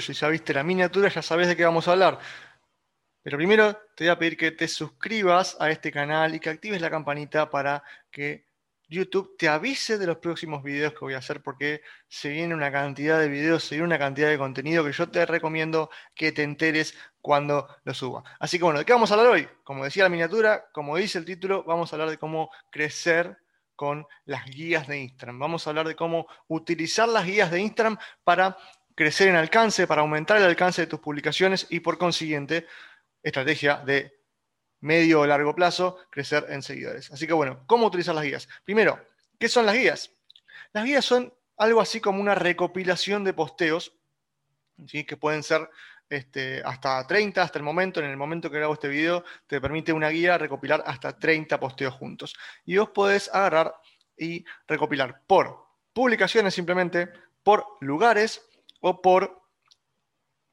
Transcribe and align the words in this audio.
si 0.00 0.12
ya 0.12 0.28
viste 0.28 0.54
la 0.54 0.62
miniatura, 0.62 1.08
ya 1.08 1.22
sabes 1.22 1.48
de 1.48 1.56
qué 1.56 1.64
vamos 1.64 1.88
a 1.88 1.92
hablar. 1.92 2.18
Pero 3.22 3.36
primero 3.36 3.74
te 3.94 4.04
voy 4.04 4.08
a 4.08 4.18
pedir 4.18 4.36
que 4.36 4.50
te 4.52 4.66
suscribas 4.66 5.56
a 5.60 5.70
este 5.70 5.92
canal 5.92 6.34
y 6.34 6.40
que 6.40 6.50
actives 6.50 6.80
la 6.80 6.90
campanita 6.90 7.50
para 7.50 7.82
que 8.10 8.46
YouTube 8.88 9.36
te 9.38 9.48
avise 9.48 9.98
de 9.98 10.06
los 10.06 10.16
próximos 10.16 10.64
videos 10.64 10.92
que 10.94 11.00
voy 11.00 11.14
a 11.14 11.18
hacer 11.18 11.42
porque 11.42 11.82
se 12.08 12.30
viene 12.30 12.54
una 12.54 12.72
cantidad 12.72 13.20
de 13.20 13.28
videos, 13.28 13.62
se 13.62 13.76
viene 13.76 13.86
una 13.86 13.98
cantidad 13.98 14.28
de 14.28 14.36
contenido 14.36 14.84
que 14.84 14.92
yo 14.92 15.08
te 15.08 15.24
recomiendo 15.26 15.90
que 16.14 16.32
te 16.32 16.42
enteres 16.42 16.96
cuando 17.20 17.68
lo 17.84 17.94
suba. 17.94 18.24
Así 18.40 18.58
que 18.58 18.64
bueno, 18.64 18.80
¿de 18.80 18.84
qué 18.84 18.92
vamos 18.92 19.10
a 19.10 19.14
hablar 19.14 19.32
hoy? 19.32 19.48
Como 19.62 19.84
decía 19.84 20.02
la 20.02 20.08
miniatura, 20.08 20.70
como 20.72 20.96
dice 20.96 21.18
el 21.18 21.24
título, 21.24 21.62
vamos 21.62 21.92
a 21.92 21.96
hablar 21.96 22.10
de 22.10 22.18
cómo 22.18 22.50
crecer 22.70 23.38
con 23.76 24.06
las 24.24 24.44
guías 24.46 24.88
de 24.88 24.98
Instagram. 24.98 25.38
Vamos 25.38 25.66
a 25.66 25.70
hablar 25.70 25.86
de 25.86 25.94
cómo 25.94 26.26
utilizar 26.48 27.08
las 27.08 27.24
guías 27.24 27.50
de 27.50 27.60
Instagram 27.60 27.96
para 28.24 28.56
crecer 28.94 29.28
en 29.28 29.36
alcance, 29.36 29.86
para 29.86 30.02
aumentar 30.02 30.36
el 30.36 30.44
alcance 30.44 30.82
de 30.82 30.86
tus 30.86 31.00
publicaciones 31.00 31.66
y 31.70 31.80
por 31.80 31.98
consiguiente, 31.98 32.66
estrategia 33.22 33.76
de 33.76 34.20
medio 34.80 35.20
o 35.20 35.26
largo 35.26 35.54
plazo, 35.54 35.98
crecer 36.10 36.46
en 36.48 36.62
seguidores. 36.62 37.10
Así 37.10 37.26
que 37.26 37.32
bueno, 37.32 37.64
¿cómo 37.66 37.86
utilizar 37.86 38.14
las 38.14 38.24
guías? 38.24 38.48
Primero, 38.64 38.98
¿qué 39.38 39.48
son 39.48 39.66
las 39.66 39.74
guías? 39.74 40.10
Las 40.72 40.84
guías 40.84 41.04
son 41.04 41.32
algo 41.56 41.80
así 41.80 42.00
como 42.00 42.20
una 42.20 42.34
recopilación 42.34 43.24
de 43.24 43.34
posteos, 43.34 43.92
¿sí? 44.86 45.04
que 45.04 45.16
pueden 45.16 45.42
ser 45.42 45.68
este, 46.08 46.62
hasta 46.64 47.06
30, 47.06 47.42
hasta 47.42 47.58
el 47.58 47.64
momento, 47.64 48.00
en 48.00 48.06
el 48.06 48.16
momento 48.16 48.50
que 48.50 48.58
grabo 48.58 48.74
este 48.74 48.88
video, 48.88 49.24
te 49.46 49.60
permite 49.60 49.92
una 49.92 50.08
guía 50.08 50.38
recopilar 50.38 50.82
hasta 50.86 51.18
30 51.18 51.60
posteos 51.60 51.94
juntos. 51.94 52.34
Y 52.64 52.78
vos 52.78 52.90
podés 52.90 53.28
agarrar 53.32 53.74
y 54.16 54.44
recopilar 54.66 55.22
por 55.26 55.66
publicaciones 55.92 56.54
simplemente, 56.54 57.10
por 57.42 57.64
lugares 57.80 58.49
o 58.80 59.00
por 59.00 59.40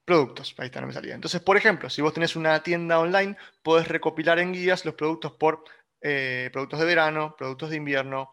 productos. 0.05 0.55
Ahí 0.57 0.67
está, 0.67 0.79
no 0.79 0.87
me 0.87 0.93
salía. 0.93 1.15
Entonces, 1.15 1.41
por 1.41 1.57
ejemplo, 1.57 1.89
si 1.89 2.01
vos 2.01 2.13
tenés 2.13 2.35
una 2.35 2.63
tienda 2.63 2.99
online, 2.99 3.35
podés 3.61 3.87
recopilar 3.87 4.39
en 4.39 4.53
guías 4.53 4.85
los 4.85 4.95
productos 4.95 5.33
por 5.33 5.63
eh, 6.01 6.49
productos 6.53 6.79
de 6.79 6.85
verano, 6.85 7.35
productos 7.37 7.69
de 7.69 7.75
invierno, 7.75 8.31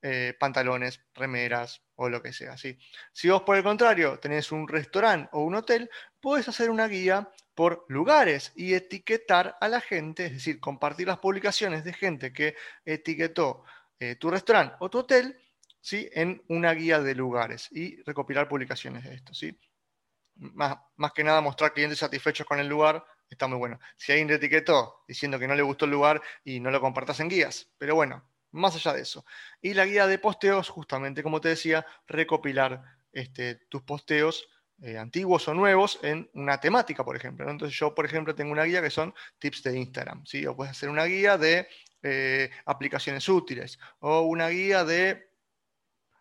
eh, 0.00 0.34
pantalones, 0.38 1.00
remeras 1.14 1.82
o 1.96 2.08
lo 2.08 2.22
que 2.22 2.32
sea. 2.32 2.56
¿sí? 2.56 2.78
Si 3.12 3.28
vos, 3.28 3.42
por 3.42 3.56
el 3.56 3.62
contrario, 3.62 4.18
tenés 4.18 4.52
un 4.52 4.68
restaurante 4.68 5.28
o 5.32 5.42
un 5.42 5.56
hotel, 5.56 5.90
podés 6.20 6.48
hacer 6.48 6.70
una 6.70 6.88
guía 6.88 7.30
por 7.54 7.84
lugares 7.88 8.52
y 8.54 8.74
etiquetar 8.74 9.56
a 9.60 9.68
la 9.68 9.80
gente, 9.80 10.26
es 10.26 10.32
decir, 10.32 10.60
compartir 10.60 11.06
las 11.08 11.18
publicaciones 11.18 11.84
de 11.84 11.92
gente 11.92 12.32
que 12.32 12.54
etiquetó 12.84 13.64
eh, 13.98 14.16
tu 14.16 14.30
restaurante 14.30 14.76
o 14.80 14.88
tu 14.88 14.98
hotel 14.98 15.38
¿sí? 15.82 16.08
en 16.14 16.42
una 16.48 16.72
guía 16.72 17.00
de 17.00 17.14
lugares 17.14 17.68
y 17.70 18.02
recopilar 18.04 18.48
publicaciones 18.48 19.04
de 19.04 19.14
esto. 19.14 19.34
¿sí? 19.34 19.58
más, 20.36 21.12
que 21.14 21.24
nada 21.24 21.40
mostrar 21.40 21.72
clientes 21.72 21.98
satisfechos 21.98 22.46
con 22.46 22.58
el 22.58 22.68
lugar, 22.68 23.04
está 23.28 23.46
muy 23.46 23.58
bueno. 23.58 23.78
Si 23.96 24.12
alguien 24.12 24.28
te 24.28 24.34
etiquetó 24.34 25.04
diciendo 25.06 25.38
que 25.38 25.48
no 25.48 25.54
le 25.54 25.62
gustó 25.62 25.84
el 25.84 25.90
lugar 25.90 26.22
y 26.44 26.60
no 26.60 26.70
lo 26.70 26.80
compartas 26.80 27.20
en 27.20 27.28
guías, 27.28 27.70
pero 27.78 27.94
bueno, 27.94 28.24
más 28.52 28.74
allá 28.74 28.92
de 28.94 29.02
eso. 29.02 29.24
Y 29.60 29.74
la 29.74 29.86
guía 29.86 30.06
de 30.06 30.18
posteos, 30.18 30.68
justamente 30.68 31.22
como 31.22 31.40
te 31.40 31.50
decía, 31.50 31.86
recopilar 32.06 32.82
este, 33.12 33.56
tus 33.68 33.82
posteos 33.82 34.48
eh, 34.82 34.98
antiguos 34.98 35.46
o 35.48 35.54
nuevos 35.54 35.98
en 36.02 36.28
una 36.34 36.58
temática, 36.60 37.04
por 37.04 37.16
ejemplo. 37.16 37.48
Entonces 37.48 37.78
yo, 37.78 37.94
por 37.94 38.04
ejemplo, 38.04 38.34
tengo 38.34 38.52
una 38.52 38.64
guía 38.64 38.82
que 38.82 38.90
son 38.90 39.14
tips 39.38 39.62
de 39.62 39.78
Instagram, 39.78 40.24
¿sí? 40.26 40.44
O 40.46 40.56
puedes 40.56 40.72
hacer 40.72 40.88
una 40.88 41.04
guía 41.04 41.38
de 41.38 41.68
eh, 42.02 42.50
aplicaciones 42.66 43.28
útiles 43.28 43.78
o 44.00 44.22
una 44.22 44.48
guía 44.48 44.84
de 44.84 45.31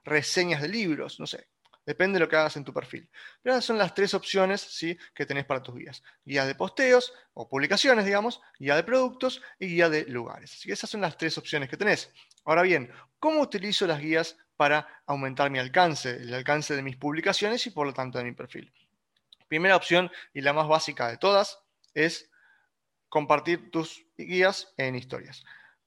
reseñas 0.03 0.62
de 0.62 0.67
libros, 0.67 1.19
no 1.19 1.28
sé, 1.28 1.47
Depende 1.85 2.17
de 2.17 2.19
lo 2.22 2.29
que 2.29 2.35
hagas 2.35 2.57
en 2.57 2.63
tu 2.63 2.73
perfil. 2.73 3.09
Pero 3.41 3.56
esas 3.56 3.66
son 3.66 3.78
las 3.78 3.94
tres 3.94 4.13
opciones 4.13 4.62
¿sí? 4.62 4.97
que 5.16 5.25
tenés 5.25 5.45
para 5.45 5.63
tus 5.63 5.75
guías. 5.75 6.03
Guía 6.23 6.45
de 6.45 6.53
posteos 6.53 7.12
o 7.34 7.50
publicaciones, 7.50 8.06
digamos, 8.06 8.40
guía 8.59 8.75
de 8.75 8.84
productos 8.84 9.41
y 9.59 9.67
guía 9.67 9.90
de 9.90 10.06
lugares. 10.06 10.53
Así 10.53 10.67
que 10.67 10.73
esas 10.73 10.90
son 10.90 11.01
las 11.01 11.17
tres 11.17 11.38
opciones 11.38 11.69
que 11.69 11.78
tenés. 11.78 12.13
Ahora 12.45 12.61
bien, 12.61 12.91
¿cómo 13.19 13.41
utilizo 13.41 13.88
las 13.88 14.00
guías 14.00 14.38
para 14.56 14.88
aumentar 15.07 15.50
mi 15.50 15.57
alcance, 15.57 16.17
el 16.17 16.34
alcance 16.34 16.75
de 16.75 16.84
mis 16.84 16.97
publicaciones 16.97 17.66
y 17.66 17.72
por 17.72 17.88
lo 17.88 17.94
tanto 17.94 18.19
de 18.19 18.25
mi 18.25 18.34
perfil? 18.34 18.72
Primera 19.47 19.75
opción 19.75 20.11
y 20.34 20.41
la 20.41 20.53
más 20.53 20.67
básica 20.67 21.07
de 21.07 21.17
todas 21.17 21.59
es 21.95 22.29
compartir 23.09 23.72
tus 23.72 24.06
guías 24.16 24.73
en 24.78 24.95
historias. 24.95 25.44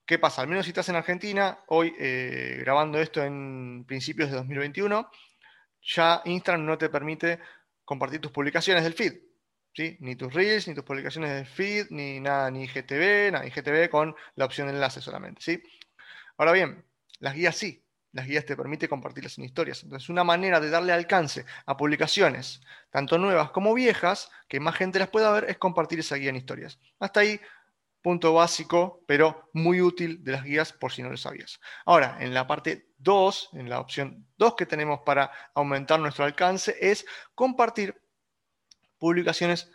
¿Qué 0.07 0.19
pasa? 0.19 0.43
Al 0.43 0.49
menos 0.49 0.67
si 0.67 0.71
estás 0.71 0.89
en 0.91 0.97
Argentina, 0.97 1.61
hoy 1.69 1.95
eh, 1.99 2.59
grabando 2.61 3.01
esto 3.01 3.23
en 3.23 3.85
principios 3.87 4.31
de 4.31 4.37
2021, 4.37 5.11
ya 5.81 6.21
Instagram 6.27 6.67
no 6.67 6.77
te 6.77 6.91
permite 6.91 7.41
compartir 7.87 8.21
tus 8.21 8.31
publicaciones 8.31 8.85
del 8.85 8.93
feed. 8.93 9.15
¿sí? 9.73 9.97
Ni 10.01 10.15
tus 10.15 10.33
reels, 10.35 10.69
ni 10.69 10.75
tus 10.75 10.85
publicaciones 10.85 11.31
del 11.31 11.47
feed, 11.47 11.87
ni 11.89 12.21
nada, 12.21 12.51
ni 12.51 12.65
IGTV, 12.65 13.33
nada, 13.33 13.47
IGTV 13.47 13.89
con 13.89 14.15
la 14.35 14.45
opción 14.45 14.67
de 14.67 14.75
enlace 14.75 15.01
solamente. 15.01 15.41
¿sí? 15.41 15.63
Ahora 16.37 16.53
bien, 16.53 16.85
las 17.21 17.35
guías 17.35 17.57
sí. 17.57 17.81
Las 18.13 18.27
guías 18.27 18.45
te 18.45 18.57
permiten 18.57 18.89
compartirlas 18.91 19.39
en 19.39 19.45
historias. 19.45 19.83
Entonces, 19.83 20.09
una 20.09 20.23
manera 20.23 20.61
de 20.61 20.71
darle 20.71 20.93
alcance 20.93 21.47
a 21.67 21.77
publicaciones, 21.77 22.61
tanto 22.91 23.19
nuevas 23.19 23.51
como 23.51 23.75
viejas, 23.75 24.31
que 24.49 24.61
más 24.61 24.77
gente 24.77 25.01
las 25.01 25.09
pueda 25.09 25.33
ver, 25.33 25.47
es 25.49 25.57
compartir 25.57 25.99
esa 25.99 26.15
guía 26.15 26.31
en 26.31 26.37
historias. 26.37 26.79
Hasta 27.01 27.21
ahí 27.21 27.41
punto 28.05 28.35
básico, 28.35 29.03
pero 29.07 29.49
muy 29.55 29.81
útil 29.81 30.23
de 30.23 30.33
las 30.33 30.45
guías 30.45 30.75
por 30.75 30.93
si 30.93 31.03
no 31.03 31.09
lo 31.09 31.17
sabías. 31.17 31.59
Ahora, 31.87 32.19
en 32.21 32.35
la 32.35 32.47
parte 32.47 32.91
2, 32.99 33.49
en 33.55 33.71
la 33.71 33.81
opción 33.81 34.27
2 34.37 34.57
que 34.57 34.67
tenemos 34.67 35.01
para 35.07 35.31
aumentar 35.55 35.99
nuestro 35.99 36.27
alcance, 36.27 36.77
es 36.79 37.07
compartir 37.35 37.99
publicaciones 38.99 39.71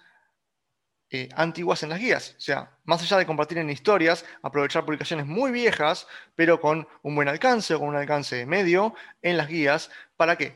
eh, 1.09 1.27
antiguas 1.33 1.81
en 1.81 1.89
las 1.89 1.99
guías. 1.99 2.35
O 2.37 2.39
sea, 2.39 2.77
más 2.83 3.01
allá 3.01 3.17
de 3.17 3.25
compartir 3.25 3.57
en 3.57 3.71
historias, 3.71 4.23
aprovechar 4.43 4.85
publicaciones 4.85 5.25
muy 5.25 5.51
viejas, 5.51 6.05
pero 6.35 6.61
con 6.61 6.87
un 7.01 7.15
buen 7.15 7.29
alcance 7.29 7.73
o 7.73 7.79
con 7.79 7.89
un 7.89 7.95
alcance 7.95 8.45
medio 8.45 8.93
en 9.23 9.37
las 9.37 9.47
guías. 9.47 9.89
¿Para 10.17 10.37
qué? 10.37 10.55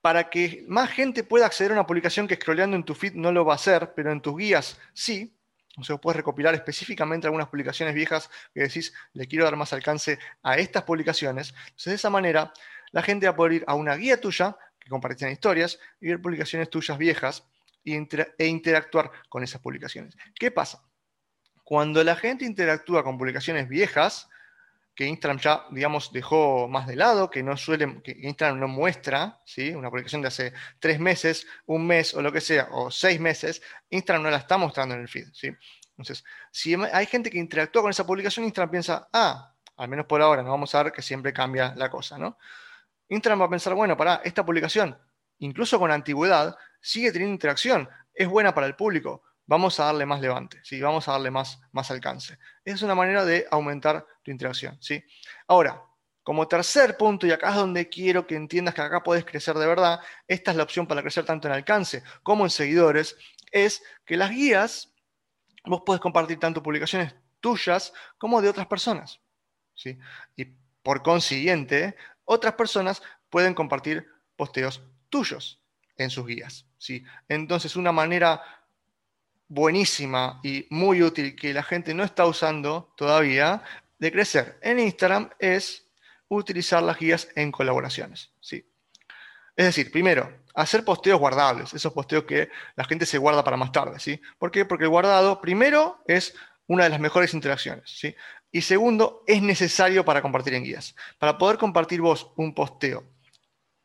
Para 0.00 0.30
que 0.30 0.64
más 0.68 0.90
gente 0.90 1.24
pueda 1.24 1.46
acceder 1.46 1.72
a 1.72 1.74
una 1.74 1.88
publicación 1.88 2.28
que 2.28 2.36
scrolleando 2.36 2.76
en 2.76 2.84
tu 2.84 2.94
feed 2.94 3.14
no 3.14 3.32
lo 3.32 3.44
va 3.44 3.54
a 3.54 3.56
hacer, 3.56 3.94
pero 3.96 4.12
en 4.12 4.20
tus 4.20 4.36
guías 4.36 4.78
sí. 4.92 5.36
O 5.76 5.82
sea, 5.82 5.96
puedes 5.96 6.16
recopilar 6.16 6.54
específicamente 6.54 7.26
algunas 7.26 7.48
publicaciones 7.48 7.94
viejas 7.94 8.30
que 8.52 8.60
decís, 8.60 8.94
le 9.12 9.26
quiero 9.26 9.44
dar 9.44 9.56
más 9.56 9.72
alcance 9.72 10.18
a 10.42 10.56
estas 10.56 10.84
publicaciones. 10.84 11.52
Entonces, 11.64 11.84
de 11.84 11.94
esa 11.94 12.10
manera, 12.10 12.52
la 12.92 13.02
gente 13.02 13.26
va 13.26 13.32
a 13.32 13.36
poder 13.36 13.52
ir 13.54 13.64
a 13.66 13.74
una 13.74 13.96
guía 13.96 14.20
tuya, 14.20 14.56
que 14.78 14.88
comparten 14.88 15.32
historias, 15.32 15.78
y 16.00 16.08
ver 16.08 16.22
publicaciones 16.22 16.70
tuyas 16.70 16.96
viejas 16.96 17.44
e 17.84 18.46
interactuar 18.46 19.10
con 19.28 19.42
esas 19.42 19.60
publicaciones. 19.60 20.16
¿Qué 20.34 20.50
pasa? 20.50 20.82
Cuando 21.64 22.04
la 22.04 22.14
gente 22.14 22.44
interactúa 22.44 23.02
con 23.02 23.18
publicaciones 23.18 23.68
viejas, 23.68 24.28
que 24.94 25.06
Instagram 25.06 25.38
ya, 25.38 25.64
digamos, 25.70 26.12
dejó 26.12 26.68
más 26.68 26.86
de 26.86 26.96
lado, 26.96 27.28
que 27.28 27.42
no 27.42 27.56
suele, 27.56 28.00
que 28.02 28.16
Instagram 28.22 28.60
no 28.60 28.68
muestra, 28.68 29.40
¿sí? 29.44 29.70
Una 29.70 29.90
publicación 29.90 30.22
de 30.22 30.28
hace 30.28 30.52
tres 30.78 31.00
meses, 31.00 31.46
un 31.66 31.86
mes 31.86 32.14
o 32.14 32.22
lo 32.22 32.32
que 32.32 32.40
sea, 32.40 32.68
o 32.70 32.90
seis 32.90 33.18
meses, 33.18 33.60
Instagram 33.90 34.22
no 34.22 34.30
la 34.30 34.36
está 34.38 34.56
mostrando 34.56 34.94
en 34.94 35.02
el 35.02 35.08
feed, 35.08 35.28
¿sí? 35.32 35.50
Entonces, 35.90 36.24
si 36.50 36.74
hay 36.74 37.06
gente 37.06 37.30
que 37.30 37.38
interactúa 37.38 37.82
con 37.82 37.90
esa 37.90 38.06
publicación, 38.06 38.44
Instagram 38.44 38.70
piensa, 38.70 39.08
ah, 39.12 39.52
al 39.76 39.88
menos 39.88 40.06
por 40.06 40.22
ahora, 40.22 40.42
no 40.42 40.50
vamos 40.50 40.74
a 40.74 40.82
ver 40.82 40.92
que 40.92 41.02
siempre 41.02 41.32
cambia 41.32 41.74
la 41.76 41.90
cosa, 41.90 42.16
¿no? 42.16 42.38
Instagram 43.08 43.40
va 43.40 43.46
a 43.46 43.50
pensar, 43.50 43.74
bueno, 43.74 43.96
para 43.96 44.16
esta 44.24 44.44
publicación, 44.44 44.96
incluso 45.38 45.78
con 45.78 45.90
antigüedad, 45.90 46.56
sigue 46.80 47.10
teniendo 47.10 47.34
interacción, 47.34 47.88
es 48.12 48.28
buena 48.28 48.54
para 48.54 48.66
el 48.66 48.76
público, 48.76 49.22
vamos 49.46 49.78
a 49.80 49.86
darle 49.86 50.06
más 50.06 50.20
levante, 50.20 50.60
¿sí? 50.62 50.80
vamos 50.80 51.08
a 51.08 51.12
darle 51.12 51.30
más, 51.30 51.60
más 51.72 51.90
alcance. 51.90 52.38
Es 52.64 52.82
una 52.82 52.94
manera 52.94 53.24
de 53.24 53.46
aumentar 53.50 54.06
tu 54.22 54.30
interacción. 54.30 54.78
¿sí? 54.80 55.02
Ahora, 55.46 55.82
como 56.22 56.48
tercer 56.48 56.96
punto, 56.96 57.26
y 57.26 57.32
acá 57.32 57.50
es 57.50 57.56
donde 57.56 57.88
quiero 57.88 58.26
que 58.26 58.34
entiendas 58.34 58.74
que 58.74 58.80
acá 58.80 59.02
puedes 59.02 59.24
crecer 59.24 59.54
de 59.56 59.66
verdad, 59.66 60.00
esta 60.26 60.50
es 60.50 60.56
la 60.56 60.62
opción 60.62 60.86
para 60.86 61.02
crecer 61.02 61.24
tanto 61.24 61.48
en 61.48 61.54
alcance 61.54 62.02
como 62.22 62.44
en 62.44 62.50
seguidores, 62.50 63.16
es 63.52 63.82
que 64.06 64.16
las 64.16 64.30
guías, 64.30 64.94
vos 65.64 65.82
podés 65.84 66.00
compartir 66.00 66.38
tanto 66.40 66.62
publicaciones 66.62 67.14
tuyas 67.40 67.92
como 68.16 68.40
de 68.40 68.48
otras 68.48 68.66
personas. 68.66 69.20
¿sí? 69.74 69.98
Y 70.34 70.46
por 70.82 71.02
consiguiente, 71.02 71.94
otras 72.24 72.54
personas 72.54 73.02
pueden 73.28 73.52
compartir 73.52 74.06
posteos 74.34 74.82
tuyos 75.10 75.62
en 75.96 76.08
sus 76.08 76.26
guías. 76.26 76.66
¿sí? 76.78 77.04
Entonces, 77.28 77.76
una 77.76 77.92
manera 77.92 78.42
buenísima 79.48 80.40
y 80.42 80.66
muy 80.70 81.02
útil 81.02 81.36
que 81.36 81.52
la 81.52 81.62
gente 81.62 81.94
no 81.94 82.04
está 82.04 82.26
usando 82.26 82.92
todavía 82.96 83.62
de 83.98 84.12
crecer 84.12 84.58
en 84.62 84.78
Instagram 84.78 85.30
es 85.38 85.86
utilizar 86.28 86.82
las 86.82 86.98
guías 86.98 87.28
en 87.36 87.52
colaboraciones. 87.52 88.32
¿sí? 88.40 88.68
Es 89.56 89.66
decir, 89.66 89.90
primero, 89.90 90.32
hacer 90.54 90.84
posteos 90.84 91.20
guardables, 91.20 91.72
esos 91.74 91.92
posteos 91.92 92.24
que 92.24 92.50
la 92.76 92.84
gente 92.84 93.06
se 93.06 93.18
guarda 93.18 93.44
para 93.44 93.56
más 93.56 93.72
tarde. 93.72 94.00
¿sí? 94.00 94.20
¿Por 94.38 94.50
qué? 94.50 94.64
Porque 94.64 94.84
el 94.84 94.90
guardado, 94.90 95.40
primero, 95.40 96.02
es 96.06 96.34
una 96.66 96.84
de 96.84 96.90
las 96.90 97.00
mejores 97.00 97.34
interacciones. 97.34 97.84
¿sí? 97.86 98.14
Y 98.50 98.62
segundo, 98.62 99.22
es 99.26 99.42
necesario 99.42 100.04
para 100.04 100.22
compartir 100.22 100.54
en 100.54 100.64
guías. 100.64 100.94
Para 101.18 101.38
poder 101.38 101.58
compartir 101.58 102.00
vos 102.00 102.32
un 102.36 102.54
posteo 102.54 103.04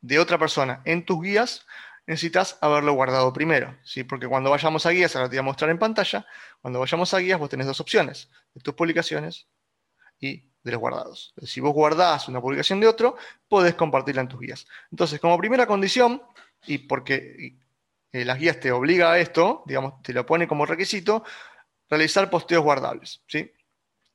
de 0.02 0.20
otra 0.20 0.38
persona 0.38 0.82
en 0.86 1.06
tus 1.06 1.22
guías, 1.22 1.66
necesitas 2.10 2.58
haberlo 2.62 2.94
guardado 2.94 3.32
primero, 3.32 3.78
¿sí? 3.84 4.04
porque 4.04 4.28
cuando 4.28 4.50
vayamos 4.50 4.84
a 4.88 4.90
guías, 4.90 5.16
ahora 5.16 5.30
te 5.30 5.36
voy 5.36 5.42
a 5.42 5.44
mostrar 5.44 5.70
en 5.70 5.78
pantalla, 5.78 6.26
cuando 6.60 6.80
vayamos 6.80 7.14
a 7.14 7.20
guías 7.20 7.38
vos 7.38 7.50
tenés 7.50 7.68
dos 7.68 7.80
opciones, 7.80 8.32
de 8.56 8.62
tus 8.62 8.74
publicaciones 8.74 9.48
y 10.20 10.50
de 10.64 10.72
los 10.72 10.80
guardados. 10.80 11.36
Si 11.44 11.62
vos 11.62 11.72
guardás 11.72 12.28
una 12.28 12.42
publicación 12.42 12.80
de 12.80 12.88
otro, 12.88 13.16
podés 13.48 13.76
compartirla 13.76 14.22
en 14.22 14.28
tus 14.28 14.40
guías. 14.40 14.66
Entonces, 14.90 15.20
como 15.20 15.38
primera 15.38 15.68
condición, 15.68 16.24
y 16.66 16.80
porque 16.80 17.60
eh, 18.12 18.26
las 18.26 18.40
guías 18.40 18.60
te 18.60 18.72
obliga 18.72 19.12
a 19.12 19.20
esto, 19.20 19.62
digamos, 19.68 20.02
te 20.02 20.12
lo 20.12 20.26
pone 20.26 20.48
como 20.48 20.66
requisito, 20.66 21.24
realizar 21.88 22.28
posteos 22.32 22.64
guardables, 22.64 23.22
¿sí? 23.28 23.52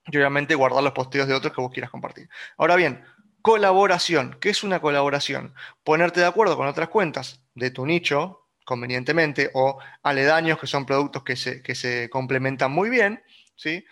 Y 0.07 0.17
obviamente 0.17 0.57
guardar 0.57 0.83
los 0.83 0.93
posteos 0.93 1.29
de 1.29 1.35
otros 1.35 1.53
que 1.53 1.61
vos 1.61 1.71
quieras 1.71 1.93
compartir. 1.93 2.29
Ahora 2.59 2.75
bien, 2.75 3.05
colaboración. 3.41 4.37
¿Qué 4.41 4.51
es 4.51 4.65
una 4.65 4.81
colaboración? 4.81 5.55
Ponerte 5.85 6.19
de 6.19 6.27
acuerdo 6.27 6.57
con 6.57 6.67
otras 6.67 6.89
cuentas 6.89 7.44
de 7.55 7.71
tu 7.71 7.87
nicho, 7.87 8.49
convenientemente, 8.65 9.51
o 9.55 9.79
aledaños, 10.03 10.59
que 10.59 10.67
son 10.67 10.87
productos 10.87 11.23
que 11.23 11.37
se, 11.37 11.63
que 11.63 11.75
se 11.75 12.09
complementan 12.11 12.73
muy 12.73 12.91
bien, 12.91 13.23
¿sí? 13.57 13.85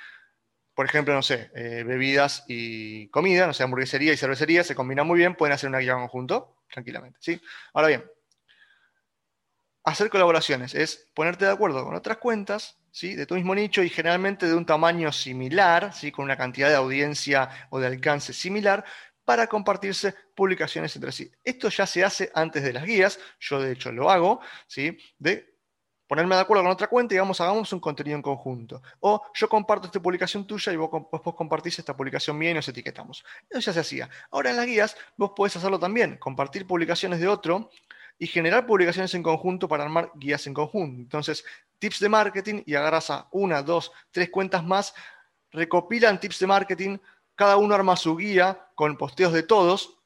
Por 0.74 0.86
ejemplo, 0.86 1.14
no 1.14 1.22
sé, 1.22 1.50
eh, 1.54 1.84
bebidas 1.84 2.44
y 2.48 3.08
comida, 3.08 3.46
no 3.46 3.52
sé, 3.52 3.62
hamburguesería 3.62 4.12
y 4.12 4.16
cervecería 4.16 4.64
se 4.64 4.74
combinan 4.74 5.06
muy 5.06 5.18
bien, 5.18 5.34
pueden 5.34 5.52
hacer 5.52 5.68
una 5.68 5.78
guía 5.78 5.94
conjunto, 5.94 6.56
tranquilamente, 6.70 7.18
¿sí? 7.20 7.40
Ahora 7.74 7.88
bien, 7.88 8.04
hacer 9.84 10.10
colaboraciones 10.10 10.74
es 10.74 11.08
ponerte 11.14 11.44
de 11.44 11.50
acuerdo 11.50 11.84
con 11.84 11.94
otras 11.94 12.18
cuentas 12.18 12.78
¿sí? 12.90 13.14
de 13.14 13.26
tu 13.26 13.34
mismo 13.34 13.54
nicho 13.54 13.82
y 13.82 13.88
generalmente 13.88 14.46
de 14.46 14.54
un 14.54 14.66
tamaño 14.66 15.12
similar, 15.12 15.92
¿sí? 15.92 16.12
con 16.12 16.24
una 16.24 16.36
cantidad 16.36 16.68
de 16.68 16.76
audiencia 16.76 17.48
o 17.70 17.80
de 17.80 17.88
alcance 17.88 18.32
similar, 18.32 18.84
para 19.24 19.46
compartirse 19.46 20.14
publicaciones 20.34 20.94
entre 20.96 21.12
sí. 21.12 21.30
Esto 21.44 21.68
ya 21.68 21.86
se 21.86 22.04
hace 22.04 22.30
antes 22.34 22.62
de 22.62 22.72
las 22.72 22.84
guías, 22.84 23.18
yo 23.40 23.60
de 23.60 23.72
hecho 23.72 23.92
lo 23.92 24.10
hago, 24.10 24.40
¿sí? 24.66 24.96
de 25.18 25.52
ponerme 26.12 26.34
de 26.34 26.42
acuerdo 26.42 26.62
con 26.62 26.72
otra 26.72 26.88
cuenta 26.88 27.14
y 27.14 27.16
digamos, 27.16 27.40
hagamos 27.40 27.72
un 27.72 27.80
contenido 27.80 28.16
en 28.16 28.22
conjunto. 28.22 28.82
O 29.00 29.22
yo 29.32 29.48
comparto 29.48 29.86
esta 29.86 29.98
publicación 29.98 30.46
tuya 30.46 30.70
y 30.70 30.76
vos, 30.76 30.90
vos, 30.90 31.34
compartís 31.34 31.78
esta 31.78 31.96
publicación 31.96 32.36
mía 32.36 32.50
y 32.50 32.54
nos 32.54 32.68
etiquetamos. 32.68 33.24
Eso 33.48 33.60
ya 33.60 33.72
se 33.72 33.80
hacía. 33.80 34.10
Ahora 34.30 34.50
en 34.50 34.56
las 34.56 34.66
guías 34.66 34.96
vos 35.16 35.32
podés 35.34 35.56
hacerlo 35.56 35.78
también, 35.78 36.18
compartir 36.18 36.66
publicaciones 36.66 37.18
de 37.18 37.28
otro 37.28 37.70
y 38.18 38.26
generar 38.26 38.66
publicaciones 38.66 39.14
en 39.14 39.22
conjunto 39.22 39.66
para 39.68 39.84
armar 39.84 40.12
guías 40.14 40.46
en 40.46 40.52
conjunto. 40.52 41.00
Entonces, 41.00 41.44
tips 41.78 42.00
de 42.00 42.08
marketing 42.10 42.62
y 42.66 42.74
agarras 42.74 43.08
a 43.08 43.28
una, 43.32 43.62
dos, 43.62 43.90
tres 44.10 44.28
cuentas 44.30 44.62
más, 44.62 44.94
recopilan 45.50 46.20
tips 46.20 46.40
de 46.40 46.46
marketing, 46.46 46.98
cada 47.34 47.56
uno 47.56 47.74
arma 47.74 47.96
su 47.96 48.16
guía 48.16 48.68
con 48.74 48.96
posteos 48.96 49.32
de 49.32 49.42
todos 49.42 49.98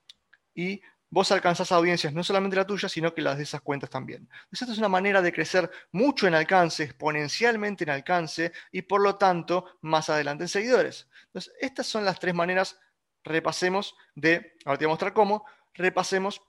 y 0.54 0.80
vos 1.10 1.30
alcanzás 1.32 1.72
audiencias 1.72 2.12
no 2.12 2.24
solamente 2.24 2.56
la 2.56 2.66
tuya, 2.66 2.88
sino 2.88 3.14
que 3.14 3.22
las 3.22 3.36
de 3.36 3.44
esas 3.44 3.60
cuentas 3.60 3.90
también. 3.90 4.28
Entonces, 4.44 4.70
es 4.70 4.78
una 4.78 4.88
manera 4.88 5.22
de 5.22 5.32
crecer 5.32 5.70
mucho 5.92 6.26
en 6.26 6.34
alcance, 6.34 6.84
exponencialmente 6.84 7.84
en 7.84 7.90
alcance 7.90 8.52
y 8.72 8.82
por 8.82 9.00
lo 9.00 9.16
tanto 9.16 9.78
más 9.82 10.10
adelante 10.10 10.44
en 10.44 10.48
seguidores. 10.48 11.08
Entonces, 11.26 11.52
estas 11.60 11.86
son 11.86 12.04
las 12.04 12.18
tres 12.18 12.34
maneras, 12.34 12.78
repasemos 13.24 13.94
de, 14.14 14.56
ahora 14.64 14.78
te 14.78 14.84
voy 14.86 14.90
a 14.90 14.94
mostrar 14.94 15.12
cómo, 15.12 15.44
repasemos 15.74 16.42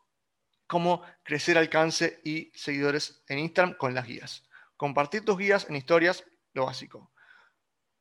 cómo 0.68 1.02
crecer 1.24 1.58
alcance 1.58 2.20
y 2.24 2.52
seguidores 2.54 3.24
en 3.28 3.40
Instagram 3.40 3.78
con 3.78 3.94
las 3.94 4.06
guías. 4.06 4.44
Compartir 4.76 5.24
tus 5.26 5.38
guías 5.38 5.68
en 5.70 5.76
historias, 5.76 6.24
lo 6.54 6.66
básico. 6.66 7.12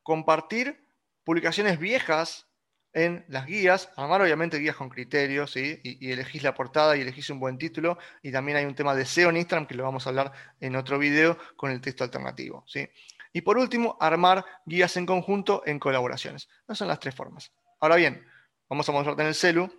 Compartir 0.03 0.85
publicaciones 1.23 1.79
viejas 1.79 2.46
en 2.93 3.25
las 3.27 3.45
guías, 3.45 3.91
armar 3.95 4.21
obviamente 4.21 4.57
guías 4.57 4.75
con 4.75 4.89
criterios, 4.89 5.55
y, 5.55 5.79
elegís 6.01 6.43
la 6.43 6.53
portada 6.53 6.97
y 6.97 7.01
elegís 7.01 7.29
un 7.29 7.39
buen 7.39 7.57
título, 7.57 7.97
y 8.23 8.31
también 8.31 8.57
hay 8.57 8.65
un 8.65 8.75
tema 8.75 8.95
de 8.95 9.05
SEO 9.05 9.29
en 9.29 9.37
Instagram 9.37 9.67
que 9.67 9.75
lo 9.75 9.83
vamos 9.83 10.05
a 10.05 10.09
hablar 10.09 10.31
en 10.59 10.75
otro 10.75 10.97
video 10.97 11.37
con 11.55 11.71
el 11.71 11.81
texto 11.81 12.03
alternativo. 12.03 12.63
¿sí? 12.67 12.89
Y 13.33 13.41
por 13.41 13.57
último, 13.57 13.97
armar 13.99 14.45
guías 14.65 14.97
en 14.97 15.05
conjunto 15.05 15.61
en 15.65 15.79
colaboraciones. 15.79 16.49
Esas 16.63 16.79
son 16.79 16.87
las 16.87 16.99
tres 16.99 17.13
formas. 17.13 17.51
Ahora 17.79 17.95
bien, 17.95 18.25
vamos 18.67 18.87
a 18.89 18.91
mostrarte 18.91 19.21
en 19.21 19.27
el 19.27 19.35
celu 19.35 19.71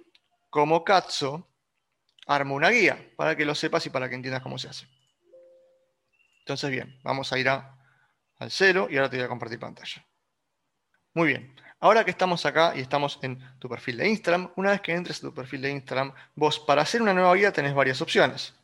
cómo 0.50 0.84
Katso 0.84 1.48
armo 2.26 2.54
una 2.54 2.70
guía 2.70 3.12
para 3.16 3.34
que 3.34 3.44
lo 3.44 3.54
sepas 3.54 3.84
y 3.86 3.90
para 3.90 4.08
que 4.08 4.14
entiendas 4.14 4.42
cómo 4.42 4.58
se 4.58 4.68
hace. 4.68 4.86
Entonces, 6.40 6.70
bien, 6.70 6.98
vamos 7.02 7.32
a 7.32 7.38
ir 7.38 7.48
al 7.48 8.50
cero 8.50 8.86
y 8.90 8.96
ahora 8.96 9.10
te 9.10 9.16
voy 9.16 9.24
a 9.24 9.28
compartir 9.28 9.58
pantalla. 9.58 10.06
Muy 11.14 11.28
bien, 11.28 11.54
ahora 11.80 12.04
que 12.04 12.10
estamos 12.10 12.44
acá 12.46 12.72
y 12.76 12.80
estamos 12.80 13.18
en 13.22 13.38
tu 13.58 13.68
perfil 13.68 13.98
de 13.98 14.08
Instagram, 14.08 14.50
una 14.56 14.70
vez 14.70 14.80
que 14.80 14.92
entres 14.92 15.18
a 15.18 15.20
tu 15.22 15.34
perfil 15.34 15.62
de 15.62 15.70
Instagram, 15.70 16.12
vos 16.34 16.58
para 16.58 16.82
hacer 16.82 17.02
una 17.02 17.14
nueva 17.14 17.34
guía 17.34 17.52
tenés 17.52 17.74
varias 17.74 18.00
opciones. 18.00 18.54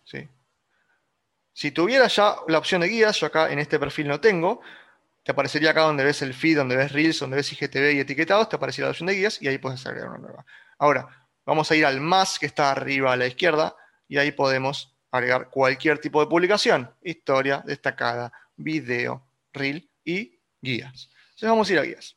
Si 1.52 1.70
tuvieras 1.70 2.16
ya 2.16 2.36
la 2.48 2.58
opción 2.58 2.80
de 2.80 2.88
guías, 2.88 3.20
yo 3.20 3.26
acá 3.26 3.52
en 3.52 3.60
este 3.60 3.78
perfil 3.78 4.08
no 4.08 4.20
tengo, 4.20 4.60
te 5.22 5.32
aparecería 5.32 5.70
acá 5.70 5.82
donde 5.82 6.04
ves 6.04 6.20
el 6.22 6.34
feed, 6.34 6.56
donde 6.56 6.76
ves 6.76 6.92
Reels, 6.92 7.20
donde 7.20 7.36
ves 7.36 7.52
IGTV 7.52 7.92
y 7.94 8.00
etiquetados, 8.00 8.48
te 8.48 8.56
aparecería 8.56 8.86
la 8.86 8.90
opción 8.90 9.06
de 9.06 9.14
guías 9.14 9.40
y 9.40 9.48
ahí 9.48 9.58
puedes 9.58 9.86
agregar 9.86 10.10
una 10.10 10.18
nueva. 10.18 10.44
Ahora, 10.78 11.08
Vamos 11.46 11.70
a 11.70 11.76
ir 11.76 11.84
al 11.84 12.00
más 12.00 12.38
que 12.38 12.46
está 12.46 12.70
arriba 12.70 13.12
a 13.12 13.16
la 13.16 13.26
izquierda 13.26 13.76
y 14.08 14.16
ahí 14.16 14.32
podemos 14.32 14.96
agregar 15.10 15.50
cualquier 15.50 15.98
tipo 15.98 16.20
de 16.20 16.26
publicación, 16.26 16.90
historia, 17.02 17.62
destacada, 17.66 18.32
video, 18.56 19.22
reel 19.52 19.88
y 20.04 20.38
guías. 20.60 21.10
Entonces 21.26 21.48
vamos 21.48 21.68
a 21.68 21.72
ir 21.72 21.78
a 21.78 21.82
guías. 21.82 22.16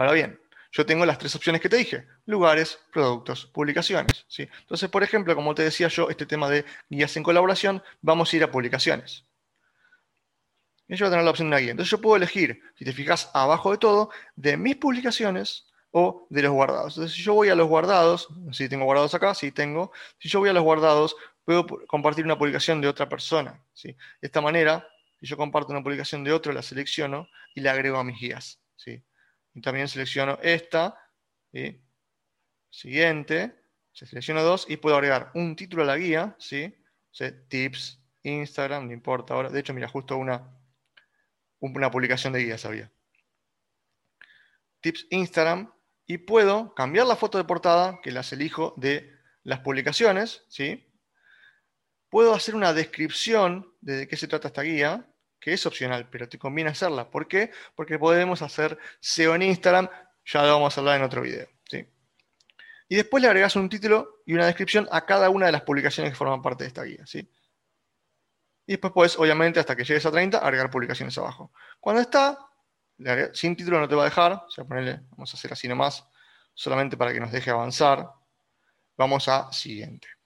Ahora 0.00 0.12
bien, 0.12 0.40
yo 0.72 0.86
tengo 0.86 1.04
las 1.04 1.18
tres 1.18 1.36
opciones 1.36 1.60
que 1.60 1.68
te 1.68 1.76
dije, 1.76 2.06
lugares, 2.24 2.78
productos, 2.90 3.44
publicaciones. 3.44 4.24
¿sí? 4.28 4.48
Entonces, 4.62 4.88
por 4.88 5.02
ejemplo, 5.02 5.34
como 5.34 5.54
te 5.54 5.62
decía 5.62 5.88
yo, 5.88 6.08
este 6.08 6.24
tema 6.24 6.48
de 6.48 6.64
guías 6.88 7.14
en 7.18 7.22
colaboración, 7.22 7.82
vamos 8.00 8.32
a 8.32 8.36
ir 8.36 8.44
a 8.44 8.50
publicaciones. 8.50 9.26
Y 10.88 10.96
yo 10.96 11.04
voy 11.04 11.08
a 11.08 11.10
tener 11.10 11.24
la 11.26 11.30
opción 11.32 11.48
de 11.50 11.56
una 11.56 11.60
guía. 11.60 11.72
Entonces 11.72 11.90
yo 11.90 12.00
puedo 12.00 12.16
elegir, 12.16 12.62
si 12.76 12.86
te 12.86 12.94
fijas 12.94 13.30
abajo 13.34 13.72
de 13.72 13.76
todo, 13.76 14.08
de 14.36 14.56
mis 14.56 14.76
publicaciones, 14.76 15.66
o 15.90 16.26
de 16.30 16.42
los 16.44 16.52
guardados. 16.52 16.96
Entonces, 16.96 17.14
si 17.14 17.22
yo 17.22 17.34
voy 17.34 17.50
a 17.50 17.54
los 17.54 17.68
guardados, 17.68 18.28
si 18.52 18.70
tengo 18.70 18.86
guardados 18.86 19.14
acá, 19.14 19.34
sí 19.34 19.52
tengo, 19.52 19.92
si 20.18 20.30
yo 20.30 20.38
voy 20.38 20.48
a 20.48 20.54
los 20.54 20.62
guardados, 20.62 21.14
puedo 21.44 21.66
compartir 21.86 22.24
una 22.24 22.38
publicación 22.38 22.80
de 22.80 22.88
otra 22.88 23.06
persona. 23.06 23.62
¿sí? 23.74 23.88
De 23.88 24.28
esta 24.28 24.40
manera, 24.40 24.88
si 25.18 25.26
yo 25.26 25.36
comparto 25.36 25.72
una 25.72 25.82
publicación 25.82 26.24
de 26.24 26.32
otro, 26.32 26.54
la 26.54 26.62
selecciono 26.62 27.28
y 27.54 27.60
la 27.60 27.72
agrego 27.72 27.98
a 27.98 28.04
mis 28.04 28.18
guías. 28.18 28.60
¿sí? 28.76 29.02
Y 29.54 29.60
también 29.60 29.88
selecciono 29.88 30.38
esta, 30.42 30.98
siguiente, 32.70 33.54
selecciono 33.92 34.42
dos 34.42 34.66
y 34.68 34.76
puedo 34.76 34.96
agregar 34.96 35.30
un 35.34 35.56
título 35.56 35.82
a 35.82 35.86
la 35.86 35.96
guía, 35.96 36.36
¿sí? 36.38 36.74
tips, 37.48 38.00
Instagram, 38.22 38.86
no 38.86 38.92
importa 38.92 39.34
ahora. 39.34 39.50
De 39.50 39.60
hecho, 39.60 39.74
mira, 39.74 39.88
justo 39.88 40.16
una, 40.16 40.56
una 41.58 41.90
publicación 41.90 42.32
de 42.32 42.44
guías 42.44 42.64
había. 42.64 42.90
Tips 44.80 45.06
Instagram, 45.10 45.72
y 46.10 46.18
puedo 46.18 46.74
cambiar 46.74 47.06
la 47.06 47.14
foto 47.14 47.38
de 47.38 47.44
portada, 47.44 48.00
que 48.02 48.10
las 48.10 48.32
elijo 48.32 48.74
de 48.76 49.16
las 49.44 49.60
publicaciones, 49.60 50.44
¿sí? 50.48 50.92
Puedo 52.08 52.34
hacer 52.34 52.56
una 52.56 52.72
descripción 52.72 53.72
de 53.80 54.08
qué 54.08 54.16
se 54.16 54.26
trata 54.26 54.48
esta 54.48 54.62
guía, 54.62 55.08
que 55.40 55.54
es 55.54 55.66
opcional, 55.66 56.08
pero 56.10 56.28
te 56.28 56.38
conviene 56.38 56.70
hacerla. 56.70 57.10
¿Por 57.10 57.26
qué? 57.26 57.50
Porque 57.74 57.98
podemos 57.98 58.42
hacer 58.42 58.78
SEO 59.00 59.34
en 59.34 59.42
Instagram, 59.42 59.88
ya 60.24 60.42
lo 60.42 60.52
vamos 60.52 60.76
a 60.76 60.80
hablar 60.80 60.96
en 60.96 61.02
otro 61.02 61.22
video. 61.22 61.48
¿sí? 61.64 61.88
Y 62.88 62.96
después 62.96 63.22
le 63.22 63.28
agregas 63.28 63.56
un 63.56 63.68
título 63.68 64.22
y 64.26 64.34
una 64.34 64.46
descripción 64.46 64.86
a 64.92 65.06
cada 65.06 65.30
una 65.30 65.46
de 65.46 65.52
las 65.52 65.62
publicaciones 65.62 66.12
que 66.12 66.16
forman 66.16 66.42
parte 66.42 66.64
de 66.64 66.68
esta 66.68 66.84
guía. 66.84 67.06
¿sí? 67.06 67.28
Y 68.66 68.72
después 68.72 68.92
puedes, 68.92 69.18
obviamente, 69.18 69.58
hasta 69.58 69.74
que 69.74 69.84
llegues 69.84 70.04
a 70.04 70.12
30, 70.12 70.38
agregar 70.38 70.70
publicaciones 70.70 71.16
abajo. 71.18 71.52
Cuando 71.80 72.02
está, 72.02 72.38
sin 73.32 73.56
título 73.56 73.80
no 73.80 73.88
te 73.88 73.94
va 73.94 74.02
a 74.02 74.04
dejar, 74.04 74.42
vamos 74.58 75.34
a 75.34 75.36
hacer 75.36 75.52
así 75.52 75.66
nomás, 75.66 76.06
solamente 76.54 76.96
para 76.96 77.12
que 77.12 77.20
nos 77.20 77.32
deje 77.32 77.50
avanzar. 77.50 78.06
Vamos 78.96 79.28
a 79.28 79.50
siguiente. 79.52 80.19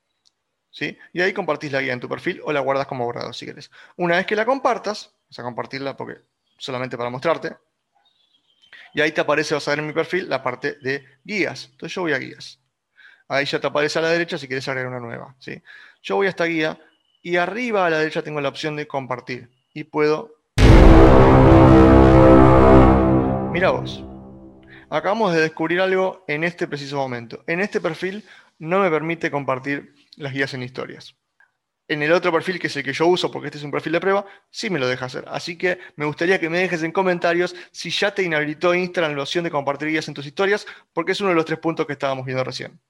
¿Sí? 0.74 0.98
Y 1.12 1.20
ahí 1.20 1.32
compartís 1.32 1.70
la 1.70 1.80
guía 1.80 1.92
en 1.92 2.00
tu 2.00 2.08
perfil 2.08 2.40
o 2.44 2.52
la 2.52 2.58
guardas 2.58 2.88
como 2.88 3.04
borrado 3.04 3.32
si 3.32 3.44
quieres. 3.44 3.70
Una 3.96 4.16
vez 4.16 4.26
que 4.26 4.34
la 4.34 4.44
compartas, 4.44 5.14
vas 5.30 5.38
a 5.38 5.42
compartirla 5.44 5.96
porque 5.96 6.20
solamente 6.58 6.98
para 6.98 7.10
mostrarte, 7.10 7.56
y 8.92 9.00
ahí 9.00 9.12
te 9.12 9.20
aparece, 9.20 9.54
vas 9.54 9.66
a 9.68 9.70
ver 9.70 9.78
en 9.78 9.86
mi 9.86 9.92
perfil, 9.92 10.28
la 10.28 10.42
parte 10.42 10.74
de 10.80 11.04
guías. 11.24 11.68
Entonces 11.70 11.94
yo 11.94 12.02
voy 12.02 12.12
a 12.12 12.18
guías. 12.18 12.60
Ahí 13.28 13.44
ya 13.44 13.60
te 13.60 13.68
aparece 13.68 14.00
a 14.00 14.02
la 14.02 14.08
derecha 14.08 14.36
si 14.36 14.48
quieres 14.48 14.66
agregar 14.66 14.90
una 14.90 15.00
nueva. 15.00 15.36
¿sí? 15.38 15.62
Yo 16.02 16.16
voy 16.16 16.26
a 16.26 16.30
esta 16.30 16.44
guía 16.44 16.76
y 17.22 17.36
arriba 17.36 17.86
a 17.86 17.90
la 17.90 17.98
derecha 17.98 18.22
tengo 18.22 18.40
la 18.40 18.48
opción 18.48 18.74
de 18.74 18.88
compartir. 18.88 19.50
Y 19.72 19.84
puedo 19.84 20.34
Mira 23.52 23.70
vos, 23.70 24.02
acabamos 24.90 25.32
de 25.32 25.40
descubrir 25.40 25.80
algo 25.80 26.24
en 26.26 26.42
este 26.42 26.66
preciso 26.66 26.96
momento. 26.96 27.44
En 27.46 27.60
este 27.60 27.80
perfil 27.80 28.24
no 28.58 28.80
me 28.80 28.90
permite 28.90 29.30
compartir 29.30 29.94
las 30.16 30.32
guías 30.32 30.54
en 30.54 30.62
historias. 30.62 31.16
En 31.86 32.02
el 32.02 32.12
otro 32.12 32.32
perfil, 32.32 32.58
que 32.58 32.68
es 32.68 32.76
el 32.76 32.82
que 32.82 32.94
yo 32.94 33.06
uso, 33.06 33.30
porque 33.30 33.48
este 33.48 33.58
es 33.58 33.64
un 33.64 33.70
perfil 33.70 33.92
de 33.92 34.00
prueba, 34.00 34.24
sí 34.50 34.70
me 34.70 34.78
lo 34.78 34.88
deja 34.88 35.04
hacer. 35.04 35.24
Así 35.28 35.58
que 35.58 35.78
me 35.96 36.06
gustaría 36.06 36.40
que 36.40 36.48
me 36.48 36.58
dejes 36.58 36.82
en 36.82 36.92
comentarios 36.92 37.54
si 37.72 37.90
ya 37.90 38.14
te 38.14 38.22
inhabilitó 38.22 38.74
Instagram 38.74 39.14
la 39.14 39.22
opción 39.22 39.44
de 39.44 39.50
compartir 39.50 39.88
guías 39.88 40.08
en 40.08 40.14
tus 40.14 40.24
historias, 40.24 40.66
porque 40.94 41.12
es 41.12 41.20
uno 41.20 41.30
de 41.30 41.36
los 41.36 41.44
tres 41.44 41.58
puntos 41.58 41.86
que 41.86 41.92
estábamos 41.92 42.24
viendo 42.24 42.42
recién. 42.42 42.80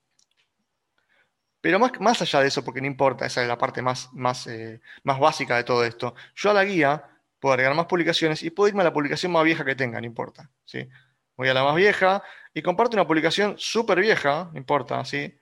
Pero 1.60 1.78
más, 1.78 1.92
más 1.98 2.20
allá 2.22 2.40
de 2.40 2.48
eso, 2.48 2.62
porque 2.62 2.80
no 2.80 2.86
importa, 2.86 3.26
esa 3.26 3.42
es 3.42 3.48
la 3.48 3.58
parte 3.58 3.82
más, 3.82 4.10
más, 4.12 4.46
eh, 4.46 4.80
más 5.02 5.18
básica 5.18 5.56
de 5.56 5.64
todo 5.64 5.84
esto, 5.84 6.14
yo 6.36 6.50
a 6.50 6.54
la 6.54 6.64
guía 6.64 7.02
puedo 7.40 7.54
agregar 7.54 7.74
más 7.74 7.86
publicaciones 7.86 8.42
y 8.42 8.50
puedo 8.50 8.68
irme 8.68 8.82
a 8.82 8.84
la 8.84 8.92
publicación 8.92 9.32
más 9.32 9.44
vieja 9.44 9.64
que 9.64 9.74
tenga, 9.74 10.00
no 10.00 10.06
importa. 10.06 10.50
¿sí? 10.64 10.88
Voy 11.36 11.48
a 11.48 11.54
la 11.54 11.64
más 11.64 11.74
vieja 11.74 12.22
y 12.52 12.62
comparto 12.62 12.96
una 12.96 13.06
publicación 13.06 13.54
súper 13.58 14.00
vieja, 14.00 14.50
no 14.52 14.58
importa, 14.58 15.04
¿sí? 15.04 15.34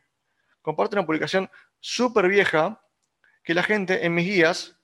Comparto 0.63 0.97
una 0.97 1.07
publicación 1.07 1.51
súper 1.81 2.29
vieja 2.29 2.81
que 3.45 3.55
la 3.55 3.63
gente 3.63 4.07
en 4.07 4.15
mis 4.15 4.27
guías, 4.27 4.77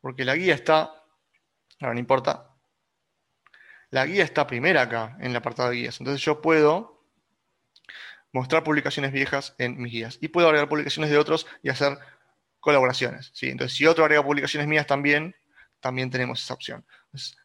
porque 0.00 0.24
la 0.24 0.34
guía 0.34 0.54
está, 0.54 0.92
no 1.80 1.98
importa, 1.98 2.50
la 3.90 4.06
guía 4.06 4.24
está 4.24 4.46
primera 4.46 4.82
acá 4.82 5.16
en 5.20 5.30
el 5.30 5.36
apartado 5.36 5.70
de 5.70 5.76
guías. 5.76 6.00
Entonces 6.00 6.24
yo 6.24 6.40
puedo 6.40 6.94
mostrar 8.32 8.64
publicaciones 8.64 9.12
viejas 9.12 9.54
en 9.58 9.80
mis 9.80 9.92
guías. 9.92 10.18
Y 10.20 10.28
puedo 10.28 10.48
agregar 10.48 10.68
publicaciones 10.68 11.10
de 11.10 11.18
otros 11.18 11.46
y 11.62 11.68
hacer 11.68 11.96
colaboraciones. 12.58 13.30
¿sí? 13.32 13.48
Entonces, 13.48 13.76
si 13.76 13.86
otro 13.86 14.04
agrega 14.04 14.24
publicaciones 14.24 14.66
mías 14.66 14.88
también, 14.88 15.36
también 15.78 16.10
tenemos 16.10 16.42
esa 16.42 16.54
opción. 16.54 16.84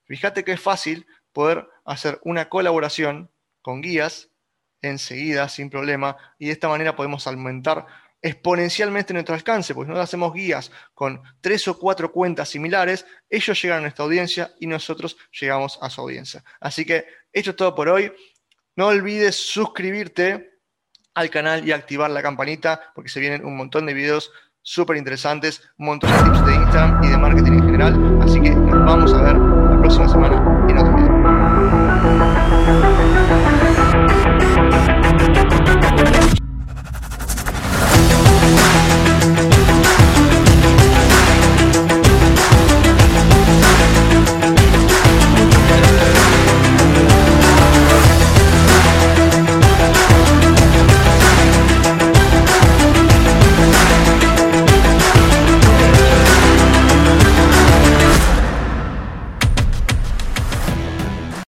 fíjate 0.05 0.43
que 0.43 0.53
es 0.53 0.59
fácil 0.59 1.05
poder 1.31 1.69
hacer 1.85 2.19
una 2.23 2.49
colaboración 2.49 3.29
con 3.61 3.81
guías 3.81 4.28
enseguida, 4.81 5.49
sin 5.49 5.69
problema, 5.69 6.17
y 6.37 6.47
de 6.47 6.53
esta 6.53 6.69
manera 6.69 6.95
podemos 6.95 7.25
aumentar 7.27 7.85
exponencialmente 8.21 9.13
nuestro 9.13 9.35
alcance, 9.35 9.73
porque 9.73 9.91
si 9.91 9.95
no 9.95 10.01
hacemos 10.01 10.33
guías 10.33 10.71
con 10.93 11.21
tres 11.41 11.67
o 11.67 11.77
cuatro 11.77 12.11
cuentas 12.11 12.49
similares, 12.49 13.05
ellos 13.29 13.61
llegan 13.61 13.79
a 13.79 13.81
nuestra 13.81 14.05
audiencia 14.05 14.51
y 14.59 14.67
nosotros 14.67 15.17
llegamos 15.39 15.79
a 15.81 15.89
su 15.89 16.01
audiencia. 16.01 16.43
Así 16.59 16.85
que 16.85 17.05
esto 17.31 17.51
es 17.51 17.55
todo 17.55 17.73
por 17.75 17.89
hoy. 17.89 18.11
No 18.75 18.87
olvides 18.87 19.35
suscribirte 19.35 20.59
al 21.13 21.29
canal 21.29 21.67
y 21.67 21.71
activar 21.71 22.09
la 22.11 22.21
campanita 22.21 22.91
porque 22.93 23.09
se 23.09 23.19
vienen 23.19 23.45
un 23.45 23.55
montón 23.55 23.85
de 23.85 23.93
videos 23.93 24.31
súper 24.61 24.97
interesantes, 24.97 25.61
un 25.77 25.87
montón 25.87 26.11
de 26.11 26.23
tips 26.23 26.45
de 26.45 26.55
Instagram 26.55 27.03
y 27.03 27.07
de 27.07 27.17
marketing 27.17 27.51
en 27.53 27.63
general. 27.63 28.19
Así 28.21 28.41
que 28.41 28.51
nos 28.51 28.85
vamos 28.85 29.13
a 29.13 29.21
ver 29.21 29.35
la 29.35 29.79
próxima 29.79 30.09
semana 30.09 30.38